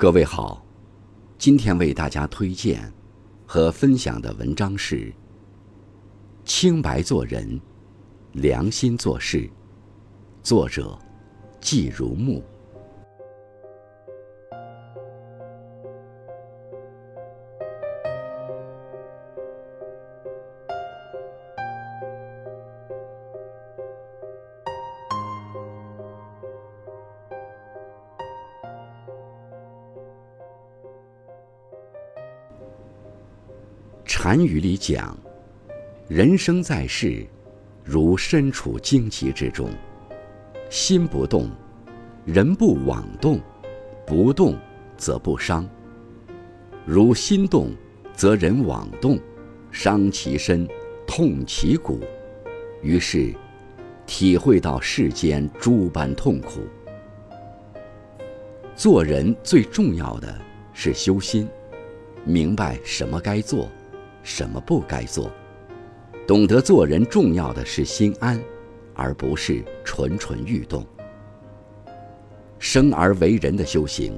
[0.00, 0.64] 各位好，
[1.36, 2.90] 今天为大家推荐
[3.46, 4.96] 和分享的文章是
[6.42, 7.60] 《清白做人，
[8.32, 9.40] 良心做事》，
[10.42, 10.98] 作者
[11.60, 12.42] 季如木。
[34.22, 35.18] 禅语里讲，
[36.06, 37.26] 人生在世，
[37.82, 39.70] 如身处荆棘之中，
[40.68, 41.48] 心不动，
[42.26, 43.38] 人不妄动；
[44.06, 44.58] 不动
[44.98, 45.66] 则不伤。
[46.84, 47.72] 如心动，
[48.12, 49.18] 则人妄动，
[49.70, 50.68] 伤其身，
[51.06, 51.98] 痛其骨。
[52.82, 53.34] 于是，
[54.04, 56.60] 体会到世间诸般痛苦。
[58.76, 60.38] 做人最重要的
[60.74, 61.48] 是修心，
[62.22, 63.66] 明白什么该做。
[64.30, 65.28] 什么不该做？
[66.24, 68.40] 懂得做人，重要的是心安，
[68.94, 70.86] 而不是蠢蠢欲动。
[72.60, 74.16] 生而为人的修行，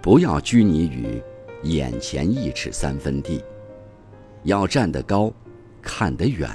[0.00, 1.20] 不要拘泥于
[1.64, 3.42] 眼前一尺三分地，
[4.44, 5.32] 要站得高，
[5.82, 6.48] 看得远，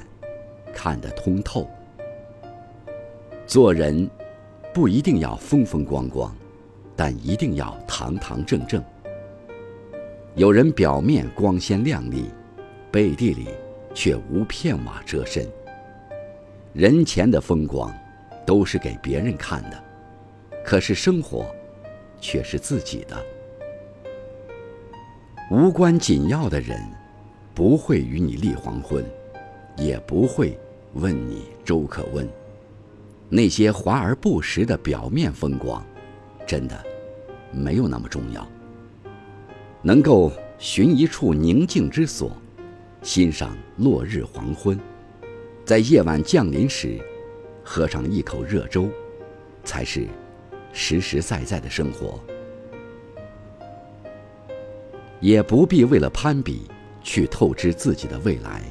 [0.73, 1.67] 看得通透。
[3.45, 4.09] 做人
[4.73, 6.33] 不一定要风风光光，
[6.95, 8.81] 但一定要堂堂正正。
[10.35, 12.29] 有人表面光鲜亮丽。
[12.95, 13.49] 背地里
[13.93, 15.45] 却无片瓦遮身。
[16.71, 17.93] 人前的风光
[18.45, 19.83] 都是给别人看的，
[20.63, 21.45] 可是生活
[22.21, 23.21] 却是自己的。
[25.51, 26.81] 无关紧要的人
[27.53, 29.03] 不会与你立黄昏，
[29.75, 30.57] 也不会
[30.93, 32.25] 问你粥可温。
[33.27, 35.85] 那些华而不实的表面风光，
[36.47, 36.81] 真的
[37.51, 38.47] 没有那么重要。
[39.81, 42.31] 能够寻一处宁静之所。
[43.05, 44.79] 欣赏落日黄昏，
[45.63, 46.99] 在夜晚降临时，
[47.63, 48.89] 喝上一口热粥，
[49.63, 50.07] 才是
[50.73, 52.19] 实实在在的生活。
[55.19, 56.63] 也不必为了攀比
[57.03, 58.63] 去透支自己的未来，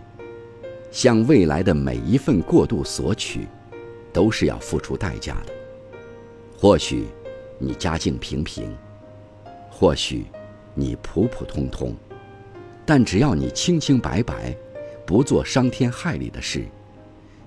[0.91, 3.47] 向未来的每一份过度索取，
[4.13, 5.53] 都是要付出代价的。
[6.59, 7.07] 或许
[7.57, 8.77] 你家境平平，
[9.71, 10.27] 或许
[10.75, 11.95] 你普普通通。
[12.87, 14.55] 但只要你清清白白，
[15.07, 16.65] 不做伤天害理的事，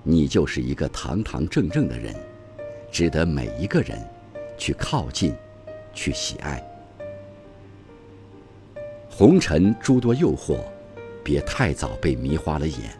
[0.02, 2.14] 你就是一个堂堂正正的人，
[2.90, 3.98] 值得每一个人
[4.56, 5.34] 去靠近，
[5.94, 6.62] 去喜爱。
[9.08, 10.58] 红尘诸多诱惑，
[11.22, 12.98] 别太早被迷花了眼。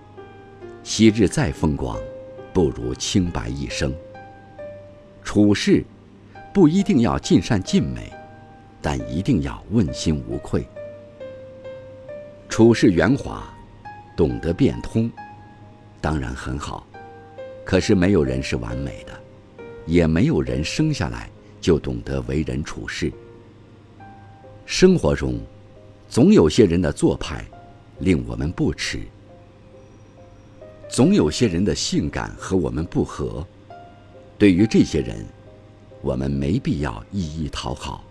[0.84, 1.98] 昔日再风光，
[2.52, 3.94] 不如清白一生。
[5.22, 5.84] 处事
[6.54, 8.12] 不一定要尽善尽美，
[8.80, 10.66] 但一定要问心无愧。
[12.58, 13.48] 处事圆滑，
[14.16, 15.08] 懂得变通，
[16.00, 16.84] 当然很好。
[17.64, 19.12] 可是没有人是完美的，
[19.86, 21.30] 也没有人生下来
[21.60, 23.12] 就懂得为人处事。
[24.66, 25.38] 生活中，
[26.08, 27.44] 总有些人的做派
[28.00, 29.02] 令我们不齿，
[30.90, 33.46] 总有些人的性感和我们不合。
[34.36, 35.24] 对于这些人，
[36.02, 38.02] 我们没必要一一讨好。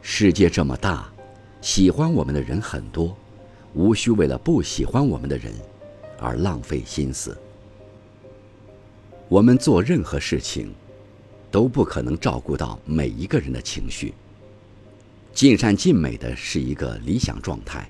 [0.00, 1.12] 世界这么大，
[1.60, 3.14] 喜欢我们的人很多。
[3.74, 5.52] 无需为了不喜欢我们的人
[6.18, 7.36] 而浪费心思。
[9.28, 10.72] 我们做任何事情，
[11.50, 14.14] 都不可能照顾到每一个人的情绪。
[15.32, 17.88] 尽善尽美的是一个理想状态，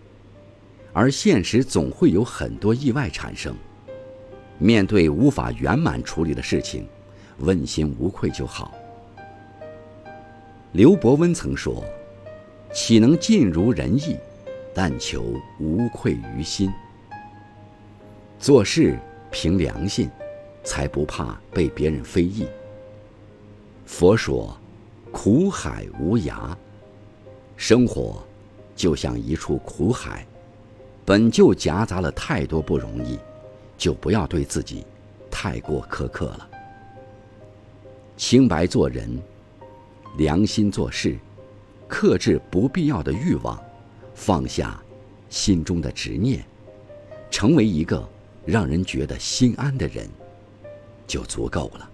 [0.92, 3.54] 而现实总会有很多意外产生。
[4.58, 6.86] 面对无法圆满处理的事情，
[7.38, 8.72] 问心无愧就好。
[10.72, 11.84] 刘伯温曾说
[12.72, 14.16] ：“岂能尽如人意？”
[14.74, 16.68] 但求无愧于心，
[18.40, 18.98] 做事
[19.30, 20.10] 凭良心，
[20.64, 22.48] 才不怕被别人非议。
[23.86, 24.58] 佛说
[25.12, 26.56] ：“苦海无涯。”
[27.56, 28.20] 生活
[28.74, 30.26] 就像一处苦海，
[31.04, 33.16] 本就夹杂了太多不容易，
[33.78, 34.84] 就不要对自己
[35.30, 36.50] 太过苛刻了。
[38.16, 39.22] 清白做人，
[40.18, 41.16] 良心做事，
[41.86, 43.62] 克制不必要的欲望。
[44.14, 44.80] 放下
[45.28, 46.44] 心中的执念，
[47.30, 48.08] 成为一个
[48.46, 50.08] 让人觉得心安的人，
[51.06, 51.90] 就足够了。